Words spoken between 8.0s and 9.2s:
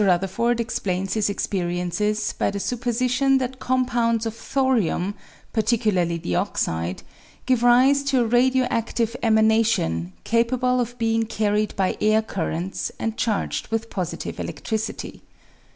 to a radio active